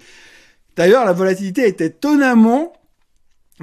D'ailleurs, 0.76 1.04
la 1.04 1.12
volatilité 1.12 1.62
est 1.62 1.80
étonnamment 1.80 2.72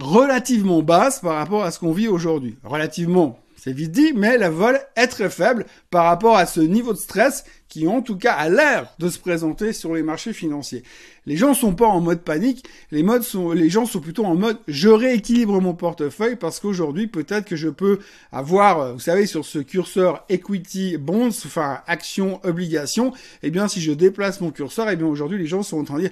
relativement 0.02 0.82
basse 0.82 1.20
par 1.20 1.36
rapport 1.36 1.64
à 1.64 1.72
ce 1.72 1.80
qu'on 1.80 1.92
vit 1.92 2.08
aujourd'hui. 2.08 2.58
Relativement, 2.64 3.40
c'est 3.60 3.74
vite 3.74 3.92
dit, 3.92 4.14
mais 4.16 4.38
la 4.38 4.50
vol 4.50 4.80
est 4.96 5.08
très 5.08 5.30
faible 5.30 5.66
par 5.92 6.06
rapport 6.06 6.38
à 6.38 6.46
ce 6.46 6.62
niveau 6.62 6.94
de 6.94 6.98
stress 6.98 7.44
qui 7.68 7.88
en 7.88 8.02
tout 8.02 8.18
cas 8.18 8.32
a 8.32 8.48
l'air 8.48 8.94
de 9.00 9.10
se 9.10 9.20
présenter 9.20 9.74
sur 9.74 9.94
les 9.94 10.02
marchés 10.02 10.32
financiers. 10.32 10.84
Les 11.26 11.36
gens 11.36 11.54
sont 11.54 11.76
pas 11.76 11.86
en 11.86 12.00
mode 12.00 12.22
panique, 12.22 12.66
les 12.92 13.04
modes 13.04 13.24
sont, 13.24 13.52
les 13.52 13.70
gens 13.70 13.86
sont 13.86 14.00
plutôt 14.00 14.24
en 14.24 14.36
mode 14.36 14.58
je 14.70 14.88
rééquilibre 14.88 15.60
mon 15.60 15.74
portefeuille 15.74 16.38
parce 16.38 16.62
qu'aujourd'hui 16.62 17.08
peut-être 17.08 17.46
que 17.46 17.58
je 17.58 17.68
peux 17.68 18.00
avoir, 18.32 18.80
euh, 18.80 18.94
vous 18.94 19.00
savez, 19.00 19.26
sur 19.26 19.46
ce 19.46 19.60
curseur 19.60 20.24
equity 20.30 20.98
bonds, 20.98 21.28
enfin 21.28 21.82
action 21.86 22.40
obligation, 22.44 23.12
eh 23.44 23.52
bien 23.52 23.68
si 23.68 23.82
je 23.82 23.92
déplace 23.92 24.40
mon 24.40 24.52
curseur, 24.52 24.90
eh 24.90 24.96
bien 24.96 25.08
aujourd'hui 25.08 25.38
les 25.38 25.48
gens 25.48 25.64
sont 25.64 25.80
en 25.80 25.84
train 25.84 25.98
de 25.98 26.02
dire 26.04 26.12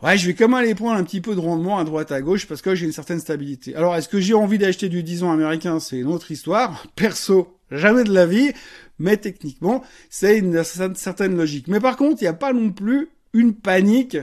Ouais, 0.00 0.16
je 0.16 0.26
vais 0.28 0.34
quand 0.34 0.46
même 0.46 0.54
aller 0.54 0.76
prendre 0.76 0.96
un 0.96 1.02
petit 1.02 1.20
peu 1.20 1.34
de 1.34 1.40
rendement 1.40 1.78
à 1.78 1.84
droite 1.84 2.12
à 2.12 2.20
gauche 2.20 2.46
parce 2.46 2.62
que 2.62 2.74
j'ai 2.76 2.86
une 2.86 2.92
certaine 2.92 3.18
stabilité. 3.18 3.74
Alors, 3.74 3.96
est-ce 3.96 4.08
que 4.08 4.20
j'ai 4.20 4.34
envie 4.34 4.58
d'acheter 4.58 4.88
du 4.88 5.02
10 5.02 5.24
ans 5.24 5.32
américain? 5.32 5.80
C'est 5.80 5.98
une 5.98 6.06
autre 6.06 6.30
histoire. 6.30 6.86
Perso, 6.94 7.58
jamais 7.72 8.04
de 8.04 8.12
la 8.12 8.24
vie. 8.24 8.52
Mais 9.00 9.16
techniquement, 9.16 9.82
c'est 10.08 10.38
une 10.38 10.62
certaine 10.62 11.36
logique. 11.36 11.66
Mais 11.66 11.80
par 11.80 11.96
contre, 11.96 12.22
il 12.22 12.24
n'y 12.24 12.28
a 12.28 12.32
pas 12.32 12.52
non 12.52 12.70
plus 12.70 13.08
une 13.32 13.54
panique 13.54 14.18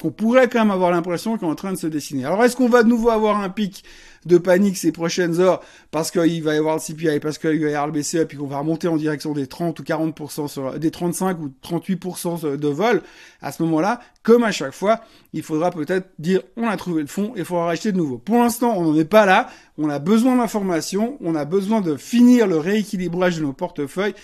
qu'on 0.00 0.10
pourrait 0.10 0.48
quand 0.48 0.60
même 0.60 0.70
avoir 0.70 0.90
l'impression 0.90 1.38
qu'elle 1.38 1.48
est 1.48 1.52
en 1.52 1.54
train 1.54 1.72
de 1.72 1.78
se 1.78 1.86
dessiner. 1.86 2.24
Alors, 2.24 2.42
est-ce 2.44 2.56
qu'on 2.56 2.68
va 2.68 2.82
de 2.82 2.88
nouveau 2.88 3.10
avoir 3.10 3.38
un 3.38 3.48
pic 3.48 3.84
de 4.26 4.38
panique 4.38 4.76
ces 4.76 4.90
prochaines 4.90 5.40
heures 5.40 5.60
parce 5.90 6.10
qu'il 6.10 6.42
va 6.42 6.54
y 6.54 6.58
avoir 6.58 6.76
le 6.76 6.80
CPI, 6.80 7.20
parce 7.20 7.38
qu'il 7.38 7.60
va 7.62 7.70
y 7.70 7.74
avoir 7.74 7.86
le 7.86 7.92
BCE, 7.92 8.24
puis 8.26 8.36
qu'on 8.36 8.46
va 8.46 8.58
remonter 8.58 8.88
en 8.88 8.96
direction 8.96 9.32
des 9.32 9.46
30 9.46 9.78
ou 9.78 9.82
40% 9.82 10.48
sur, 10.48 10.78
des 10.78 10.90
35 10.90 11.38
ou 11.40 11.52
38% 11.62 12.56
de 12.56 12.68
vol, 12.68 13.02
à 13.40 13.52
ce 13.52 13.62
moment-là, 13.62 14.00
comme 14.22 14.42
à 14.42 14.50
chaque 14.50 14.72
fois, 14.72 15.00
il 15.32 15.42
faudra 15.42 15.70
peut-être 15.70 16.08
dire 16.18 16.40
on 16.56 16.66
a 16.66 16.76
trouvé 16.76 17.02
le 17.02 17.08
fond 17.08 17.32
et 17.36 17.40
il 17.40 17.44
faudra 17.44 17.66
racheter 17.66 17.92
de 17.92 17.98
nouveau. 17.98 18.18
Pour 18.18 18.38
l'instant, 18.38 18.74
on 18.76 18.82
n'en 18.82 18.98
est 18.98 19.04
pas 19.04 19.26
là, 19.26 19.48
on 19.78 19.88
a 19.88 19.98
besoin 19.98 20.36
d'informations, 20.36 21.18
on 21.20 21.34
a 21.34 21.44
besoin 21.44 21.80
de 21.80 21.96
finir 21.96 22.46
le 22.46 22.58
rééquilibrage 22.58 23.36
de 23.36 23.42
nos 23.42 23.52
portefeuilles. 23.52 24.14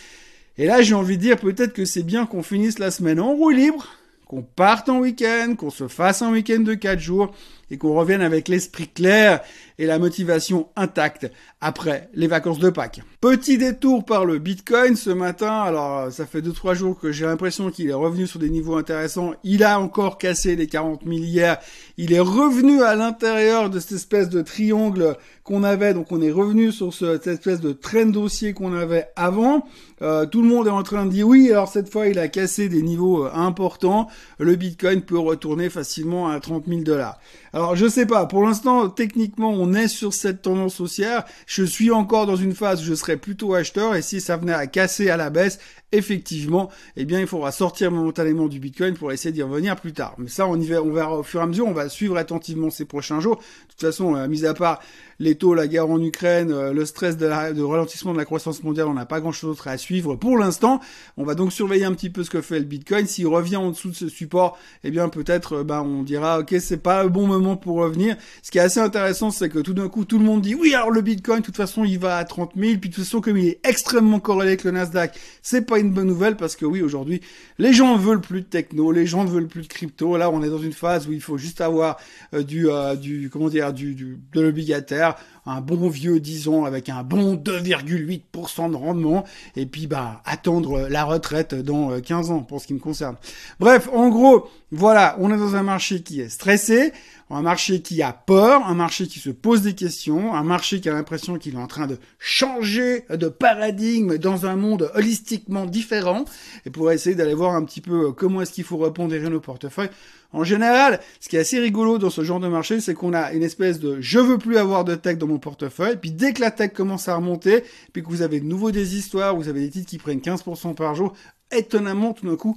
Et 0.58 0.66
là, 0.66 0.82
j'ai 0.82 0.94
envie 0.94 1.16
de 1.16 1.22
dire 1.22 1.36
peut-être 1.36 1.72
que 1.72 1.84
c'est 1.84 2.02
bien 2.02 2.26
qu'on 2.26 2.42
finisse 2.42 2.78
la 2.78 2.90
semaine 2.90 3.20
en 3.20 3.32
roue 3.32 3.50
libre, 3.50 3.86
qu'on 4.30 4.42
parte 4.42 4.88
en 4.88 5.00
week-end, 5.00 5.56
qu'on 5.58 5.70
se 5.70 5.88
fasse 5.88 6.22
un 6.22 6.30
week-end 6.30 6.60
de 6.60 6.74
4 6.74 7.00
jours 7.00 7.34
et 7.70 7.78
qu'on 7.78 7.94
revienne 7.94 8.22
avec 8.22 8.48
l'esprit 8.48 8.88
clair 8.88 9.40
et 9.78 9.86
la 9.86 9.98
motivation 9.98 10.68
intacte 10.76 11.30
après 11.60 12.08
les 12.14 12.26
vacances 12.26 12.58
de 12.58 12.70
Pâques. 12.70 13.00
Petit 13.20 13.58
détour 13.58 14.04
par 14.04 14.24
le 14.24 14.38
Bitcoin 14.38 14.96
ce 14.96 15.10
matin. 15.10 15.60
Alors, 15.62 16.12
ça 16.12 16.26
fait 16.26 16.40
2-3 16.40 16.74
jours 16.74 16.98
que 16.98 17.12
j'ai 17.12 17.24
l'impression 17.26 17.70
qu'il 17.70 17.88
est 17.88 17.94
revenu 17.94 18.26
sur 18.26 18.38
des 18.38 18.50
niveaux 18.50 18.76
intéressants. 18.76 19.32
Il 19.44 19.64
a 19.64 19.80
encore 19.80 20.18
cassé 20.18 20.56
les 20.56 20.66
40 20.66 21.02
000 21.04 21.16
hier. 21.16 21.58
Il 21.96 22.12
est 22.12 22.20
revenu 22.20 22.82
à 22.82 22.94
l'intérieur 22.94 23.70
de 23.70 23.78
cette 23.78 23.92
espèce 23.92 24.28
de 24.28 24.42
triangle 24.42 25.16
qu'on 25.44 25.64
avait. 25.64 25.94
Donc, 25.94 26.12
on 26.12 26.20
est 26.20 26.30
revenu 26.30 26.72
sur 26.72 26.92
cette 26.92 27.26
espèce 27.26 27.60
de 27.60 27.72
train 27.72 28.06
dossier 28.06 28.52
qu'on 28.52 28.74
avait 28.74 29.08
avant. 29.16 29.66
Euh, 30.02 30.24
tout 30.24 30.40
le 30.42 30.48
monde 30.48 30.66
est 30.66 30.70
en 30.70 30.82
train 30.82 31.04
de 31.04 31.10
dire 31.10 31.26
oui, 31.26 31.50
alors 31.50 31.68
cette 31.68 31.90
fois, 31.90 32.06
il 32.06 32.18
a 32.18 32.28
cassé 32.28 32.68
des 32.68 32.82
niveaux 32.82 33.26
euh, 33.26 33.30
importants. 33.34 34.08
Le 34.38 34.56
Bitcoin 34.56 35.02
peut 35.02 35.18
retourner 35.18 35.68
facilement 35.68 36.28
à 36.28 36.40
30 36.40 36.64
000 36.66 36.80
dollars. 36.82 37.18
Alors 37.60 37.76
je 37.76 37.88
sais 37.88 38.06
pas, 38.06 38.24
pour 38.24 38.42
l'instant 38.42 38.88
techniquement 38.88 39.50
on 39.50 39.74
est 39.74 39.86
sur 39.86 40.14
cette 40.14 40.40
tendance 40.40 40.80
haussière, 40.80 41.24
je 41.44 41.62
suis 41.62 41.90
encore 41.90 42.24
dans 42.24 42.34
une 42.34 42.54
phase 42.54 42.80
où 42.80 42.84
je 42.86 42.94
serais 42.94 43.18
plutôt 43.18 43.52
acheteur. 43.52 43.94
Et 43.96 44.00
si 44.00 44.22
ça 44.22 44.38
venait 44.38 44.54
à 44.54 44.66
casser 44.66 45.10
à 45.10 45.18
la 45.18 45.28
baisse, 45.28 45.58
effectivement, 45.92 46.70
eh 46.96 47.04
bien 47.04 47.20
il 47.20 47.26
faudra 47.26 47.52
sortir 47.52 47.90
momentanément 47.90 48.46
du 48.46 48.60
Bitcoin 48.60 48.94
pour 48.94 49.12
essayer 49.12 49.32
d'y 49.32 49.42
revenir 49.42 49.76
plus 49.76 49.92
tard. 49.92 50.14
Mais 50.18 50.28
ça 50.28 50.46
on 50.46 50.56
y 50.60 50.66
va, 50.66 50.82
on 50.82 50.92
verra 50.92 51.18
au 51.18 51.22
fur 51.22 51.40
et 51.40 51.42
à 51.42 51.46
mesure, 51.46 51.66
on 51.66 51.72
va 51.72 51.88
suivre 51.88 52.16
attentivement 52.16 52.70
ces 52.70 52.84
prochains 52.84 53.20
jours. 53.20 53.36
De 53.36 53.72
toute 53.72 53.80
façon, 53.80 54.14
euh, 54.14 54.28
mis 54.28 54.46
à 54.46 54.54
part 54.54 54.80
les 55.20 55.34
taux, 55.34 55.54
la 55.54 55.68
guerre 55.68 55.88
en 55.88 56.02
Ukraine, 56.02 56.50
euh, 56.50 56.72
le 56.72 56.84
stress 56.86 57.16
de, 57.16 57.26
ralentissement 57.26 58.12
de 58.12 58.18
la 58.18 58.24
croissance 58.24 58.62
mondiale, 58.62 58.86
on 58.88 58.94
n'a 58.94 59.04
pas 59.04 59.20
grand-chose 59.20 59.50
d'autre 59.50 59.68
à 59.68 59.76
suivre 59.76 60.16
pour 60.16 60.38
l'instant. 60.38 60.80
On 61.16 61.24
va 61.24 61.34
donc 61.34 61.52
surveiller 61.52 61.84
un 61.84 61.92
petit 61.92 62.08
peu 62.08 62.24
ce 62.24 62.30
que 62.30 62.40
fait 62.40 62.58
le 62.58 62.64
Bitcoin. 62.64 63.06
S'il 63.06 63.26
revient 63.26 63.56
en 63.56 63.70
dessous 63.70 63.90
de 63.90 63.94
ce 63.94 64.08
support, 64.08 64.58
eh 64.82 64.90
bien 64.90 65.08
peut-être 65.08 65.58
euh, 65.58 65.64
ben, 65.64 65.82
on 65.82 66.02
dira 66.02 66.40
ok 66.40 66.54
c'est 66.60 66.82
pas 66.82 67.02
le 67.02 67.10
bon 67.10 67.26
moment 67.26 67.56
pour 67.56 67.76
revenir. 67.76 68.16
Ce 68.42 68.50
qui 68.50 68.58
est 68.58 68.62
assez 68.62 68.80
intéressant, 68.80 69.30
c'est 69.30 69.48
que 69.48 69.58
tout 69.58 69.74
d'un 69.74 69.88
coup 69.88 70.04
tout 70.04 70.18
le 70.18 70.24
monde 70.24 70.40
dit 70.40 70.54
oui 70.54 70.72
alors 70.74 70.90
le 70.90 71.02
Bitcoin, 71.02 71.40
de 71.40 71.44
toute 71.44 71.56
façon 71.56 71.84
il 71.84 71.98
va 71.98 72.16
à 72.16 72.24
30 72.24 72.52
000, 72.56 72.78
puis 72.80 72.90
de 72.90 72.94
toute 72.94 73.04
façon 73.04 73.20
comme 73.20 73.36
il 73.36 73.48
est 73.48 73.60
extrêmement 73.64 74.20
corrélé 74.20 74.52
avec 74.52 74.64
le 74.64 74.70
Nasdaq, 74.70 75.18
c'est 75.42 75.66
pas 75.66 75.79
une 75.80 75.92
bonne 75.92 76.06
nouvelle 76.06 76.36
parce 76.36 76.56
que 76.56 76.64
oui 76.64 76.82
aujourd'hui 76.82 77.20
les 77.58 77.72
gens 77.72 77.96
veulent 77.96 78.20
plus 78.20 78.42
de 78.42 78.46
techno, 78.46 78.92
les 78.92 79.06
gens 79.06 79.24
ne 79.24 79.30
veulent 79.30 79.48
plus 79.48 79.62
de 79.62 79.68
crypto. 79.68 80.16
Là 80.16 80.30
on 80.30 80.42
est 80.42 80.50
dans 80.50 80.58
une 80.58 80.72
phase 80.72 81.08
où 81.08 81.12
il 81.12 81.20
faut 81.20 81.38
juste 81.38 81.60
avoir 81.60 81.96
euh, 82.34 82.42
du, 82.42 82.68
du 83.00 83.30
comment 83.30 83.48
dire 83.48 83.72
du, 83.72 83.94
du 83.94 84.18
de 84.32 84.40
l'obligataire 84.40 85.16
un 85.50 85.60
bon 85.60 85.88
vieux, 85.88 86.20
disons, 86.20 86.64
avec 86.64 86.88
un 86.88 87.02
bon 87.02 87.34
2,8% 87.34 88.70
de 88.70 88.76
rendement, 88.76 89.24
et 89.56 89.66
puis 89.66 89.86
bah 89.86 90.22
attendre 90.24 90.88
la 90.88 91.04
retraite 91.04 91.54
dans 91.54 92.00
15 92.00 92.30
euh, 92.30 92.34
ans 92.34 92.40
pour 92.40 92.60
ce 92.60 92.66
qui 92.66 92.74
me 92.74 92.78
concerne. 92.78 93.16
Bref, 93.58 93.88
en 93.92 94.08
gros, 94.08 94.48
voilà, 94.72 95.16
on 95.18 95.32
est 95.32 95.36
dans 95.36 95.56
un 95.56 95.62
marché 95.62 96.02
qui 96.02 96.20
est 96.20 96.28
stressé, 96.28 96.92
un 97.30 97.42
marché 97.42 97.80
qui 97.80 98.02
a 98.02 98.12
peur, 98.12 98.66
un 98.66 98.74
marché 98.74 99.06
qui 99.06 99.18
se 99.18 99.30
pose 99.30 99.62
des 99.62 99.74
questions, 99.74 100.34
un 100.34 100.42
marché 100.42 100.80
qui 100.80 100.88
a 100.88 100.92
l'impression 100.92 101.38
qu'il 101.38 101.54
est 101.54 101.58
en 101.58 101.66
train 101.66 101.86
de 101.86 101.98
changer 102.18 103.04
de 103.10 103.28
paradigme 103.28 104.18
dans 104.18 104.46
un 104.46 104.56
monde 104.56 104.90
holistiquement 104.94 105.66
différent, 105.66 106.24
et 106.66 106.70
pour 106.70 106.90
essayer 106.92 107.16
d'aller 107.16 107.34
voir 107.34 107.54
un 107.54 107.64
petit 107.64 107.80
peu 107.80 108.12
comment 108.12 108.42
est-ce 108.42 108.52
qu'il 108.52 108.64
faut 108.64 108.78
répondre 108.78 109.14
nos 109.16 109.40
portefeuilles. 109.40 109.90
En 110.32 110.44
général, 110.44 111.00
ce 111.18 111.28
qui 111.28 111.36
est 111.36 111.40
assez 111.40 111.58
rigolo 111.58 111.98
dans 111.98 112.10
ce 112.10 112.22
genre 112.22 112.38
de 112.38 112.46
marché, 112.46 112.80
c'est 112.80 112.94
qu'on 112.94 113.14
a 113.14 113.32
une 113.32 113.42
espèce 113.42 113.80
de 113.80 114.00
je 114.00 114.20
veux 114.20 114.38
plus 114.38 114.58
avoir 114.58 114.84
de 114.84 114.94
tech 114.94 115.18
dans 115.18 115.26
mon 115.26 115.38
portefeuille, 115.38 115.96
puis 115.96 116.12
dès 116.12 116.32
que 116.32 116.40
la 116.40 116.52
tech 116.52 116.72
commence 116.72 117.08
à 117.08 117.16
remonter, 117.16 117.64
puis 117.92 118.02
que 118.02 118.08
vous 118.08 118.22
avez 118.22 118.38
de 118.38 118.46
nouveau 118.46 118.70
des 118.70 118.96
histoires, 118.96 119.34
vous 119.34 119.48
avez 119.48 119.60
des 119.60 119.70
titres 119.70 119.88
qui 119.88 119.98
prennent 119.98 120.20
15% 120.20 120.74
par 120.74 120.94
jour, 120.94 121.14
étonnamment, 121.50 122.12
tout 122.12 122.26
d'un 122.26 122.36
coup, 122.36 122.56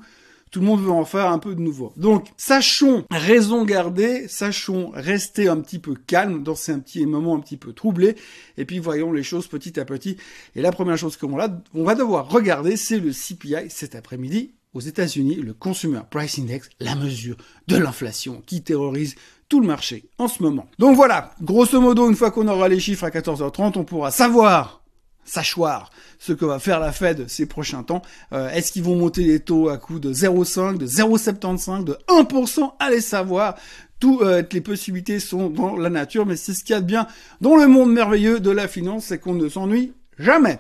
tout 0.52 0.60
le 0.60 0.68
monde 0.68 0.84
veut 0.84 0.92
en 0.92 1.04
faire 1.04 1.32
un 1.32 1.40
peu 1.40 1.56
de 1.56 1.62
nouveau. 1.62 1.94
Donc, 1.98 2.28
sachons 2.38 3.06
raison 3.10 3.66
garder, 3.66 4.28
sachons 4.28 4.92
rester 4.94 5.48
un 5.48 5.60
petit 5.60 5.80
peu 5.80 5.96
calme 5.96 6.44
dans 6.44 6.54
ces 6.54 6.78
petits 6.78 7.08
moments 7.08 7.36
un 7.36 7.40
petit 7.40 7.58
peu 7.58 7.74
troublés, 7.74 8.16
et 8.58 8.66
puis 8.66 8.78
voyons 8.78 9.12
les 9.12 9.24
choses 9.24 9.48
petit 9.48 9.80
à 9.80 9.86
petit. 9.86 10.18
Et 10.56 10.62
la 10.62 10.72
première 10.72 10.98
chose 10.98 11.18
qu'on 11.18 11.36
va 11.36 11.96
devoir 11.96 12.30
regarder, 12.30 12.78
c'est 12.78 13.00
le 13.00 13.10
CPI 13.10 13.72
cet 13.72 13.96
après-midi 13.96 14.54
aux 14.74 14.80
États-Unis, 14.80 15.36
le 15.36 15.54
Consumer 15.54 16.02
Price 16.10 16.40
Index, 16.40 16.70
la 16.80 16.96
mesure 16.96 17.38
de 17.68 17.78
l'inflation 17.78 18.42
qui 18.46 18.62
terrorise 18.62 19.16
tout 19.50 19.62
le 19.62 19.68
marché 19.68 20.06
en 20.18 20.28
ce 20.28 20.42
moment. 20.42 20.68
Donc 20.80 20.96
voilà, 20.96 21.36
grosso 21.42 21.80
modo, 21.80 22.10
une 22.10 22.16
fois 22.16 22.32
qu'on 22.32 22.48
aura 22.48 22.68
les 22.68 22.80
chiffres 22.80 23.04
à 23.04 23.10
14h30, 23.10 23.74
on 23.78 23.84
pourra 23.84 24.12
savoir 24.12 24.84
sachoir 25.26 25.90
ce 26.20 26.34
que 26.34 26.46
va 26.46 26.60
faire 26.60 26.80
la 26.80 26.92
Fed 26.92 27.30
ces 27.30 27.46
prochains 27.46 27.84
temps. 27.84 28.02
Euh, 28.34 28.50
est-ce 28.50 28.72
qu'ils 28.72 28.84
vont 28.84 28.96
monter 28.96 29.24
les 29.24 29.40
taux 29.40 29.70
à 29.70 29.78
coût 29.78 30.00
de 30.00 30.14
0,5, 30.14 30.78
de 30.78 30.88
0,75, 30.88 31.84
de 31.84 31.98
1% 32.10 32.74
Allez 32.80 33.02
savoir. 33.02 33.56
Toutes 34.00 34.22
euh, 34.22 34.44
les 34.52 34.62
possibilités 34.62 35.20
sont 35.20 35.50
dans 35.50 35.78
la 35.78 35.90
nature, 35.90 36.26
mais 36.26 36.36
c'est 36.36 36.54
ce 36.54 36.64
qu'il 36.64 36.74
y 36.74 36.78
a 36.78 36.82
de 36.82 36.86
bien 36.86 37.08
dans 37.40 37.56
le 37.56 37.68
monde 37.68 37.94
merveilleux 37.94 38.40
de 38.40 38.52
la 38.52 38.68
finance, 38.68 39.06
c'est 39.06 39.20
qu'on 39.20 39.36
ne 39.36 39.48
s'ennuie 39.48 39.94
jamais. 40.20 40.60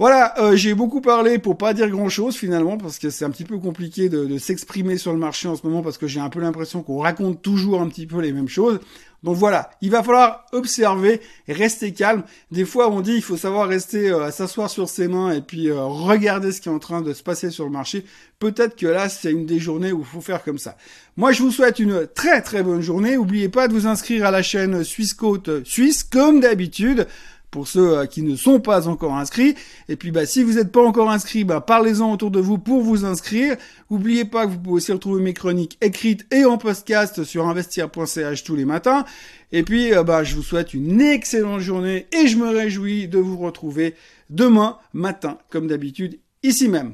Voilà, 0.00 0.32
euh, 0.40 0.56
j'ai 0.56 0.72
beaucoup 0.72 1.02
parlé 1.02 1.38
pour 1.38 1.58
pas 1.58 1.74
dire 1.74 1.90
grand 1.90 2.08
chose 2.08 2.34
finalement 2.34 2.78
parce 2.78 2.98
que 2.98 3.10
c'est 3.10 3.26
un 3.26 3.30
petit 3.30 3.44
peu 3.44 3.58
compliqué 3.58 4.08
de, 4.08 4.38
s'exprimer 4.38 4.96
sur 4.96 5.12
le 5.12 5.18
marché 5.18 5.46
en 5.46 5.56
ce 5.56 5.66
moment 5.66 5.82
parce 5.82 5.98
que 5.98 6.06
j'ai 6.06 6.20
un 6.20 6.30
peu 6.30 6.40
l'impression 6.40 6.82
qu'on 6.82 7.00
raconte 7.00 7.42
toujours 7.42 7.82
un 7.82 7.88
petit 7.90 8.06
peu 8.06 8.18
les 8.22 8.32
mêmes 8.32 8.48
choses. 8.48 8.80
Donc 9.24 9.36
voilà, 9.36 9.68
il 9.82 9.90
va 9.90 10.02
falloir 10.02 10.46
observer 10.52 11.20
rester 11.48 11.92
calme. 11.92 12.22
Des 12.50 12.64
fois, 12.64 12.90
on 12.90 13.02
dit 13.02 13.12
il 13.12 13.20
faut 13.20 13.36
savoir 13.36 13.68
rester 13.68 14.10
euh, 14.10 14.30
s'asseoir 14.30 14.70
sur 14.70 14.88
ses 14.88 15.06
mains 15.06 15.32
et 15.32 15.42
puis 15.42 15.68
euh, 15.68 15.82
regarder 15.82 16.50
ce 16.52 16.62
qui 16.62 16.70
est 16.70 16.72
en 16.72 16.78
train 16.78 17.02
de 17.02 17.12
se 17.12 17.22
passer 17.22 17.50
sur 17.50 17.66
le 17.66 17.70
marché. 17.70 18.06
Peut-être 18.38 18.76
que 18.76 18.86
là, 18.86 19.10
c'est 19.10 19.30
une 19.30 19.44
des 19.44 19.58
journées 19.58 19.92
où 19.92 19.98
il 19.98 20.06
faut 20.06 20.22
faire 20.22 20.42
comme 20.42 20.56
ça. 20.56 20.78
Moi, 21.18 21.32
je 21.32 21.42
vous 21.42 21.50
souhaite 21.50 21.78
une 21.78 22.06
très 22.06 22.40
très 22.40 22.62
bonne 22.62 22.80
journée. 22.80 23.16
N'oubliez 23.16 23.50
pas 23.50 23.68
de 23.68 23.74
vous 23.74 23.86
inscrire 23.86 24.24
à 24.24 24.30
la 24.30 24.42
chaîne 24.42 24.82
Suisse 24.82 25.12
Côte 25.12 25.62
Suisse 25.64 26.04
comme 26.04 26.40
d'habitude 26.40 27.06
pour 27.50 27.68
ceux 27.68 27.98
euh, 27.98 28.06
qui 28.06 28.22
ne 28.22 28.36
sont 28.36 28.60
pas 28.60 28.88
encore 28.88 29.14
inscrits. 29.14 29.54
Et 29.88 29.96
puis 29.96 30.10
bah, 30.10 30.26
si 30.26 30.42
vous 30.42 30.54
n'êtes 30.54 30.72
pas 30.72 30.82
encore 30.82 31.10
inscrit, 31.10 31.44
bah, 31.44 31.60
parlez-en 31.60 32.12
autour 32.12 32.30
de 32.30 32.40
vous 32.40 32.58
pour 32.58 32.82
vous 32.82 33.04
inscrire. 33.04 33.56
N'oubliez 33.90 34.24
pas 34.24 34.46
que 34.46 34.52
vous 34.52 34.58
pouvez 34.58 34.76
aussi 34.76 34.92
retrouver 34.92 35.22
mes 35.22 35.34
chroniques 35.34 35.78
écrites 35.80 36.26
et 36.32 36.44
en 36.44 36.58
podcast 36.58 37.24
sur 37.24 37.46
investir.ch 37.46 38.44
tous 38.44 38.56
les 38.56 38.64
matins. 38.64 39.04
Et 39.52 39.62
puis 39.62 39.92
euh, 39.92 40.02
bah, 40.04 40.24
je 40.24 40.36
vous 40.36 40.42
souhaite 40.42 40.74
une 40.74 41.00
excellente 41.00 41.60
journée 41.60 42.06
et 42.12 42.26
je 42.26 42.36
me 42.36 42.48
réjouis 42.48 43.08
de 43.08 43.18
vous 43.18 43.38
retrouver 43.38 43.94
demain 44.28 44.78
matin 44.92 45.38
comme 45.50 45.66
d'habitude 45.66 46.18
ici 46.42 46.68
même. 46.68 46.92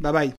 Bye 0.00 0.12
bye. 0.12 0.34